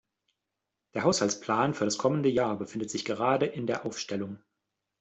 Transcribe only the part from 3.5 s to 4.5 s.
der Aufstellung.